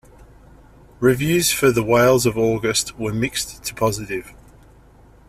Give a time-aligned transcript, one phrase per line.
[0.99, 4.33] Reviews for "The Whales of August" were mixed to positive.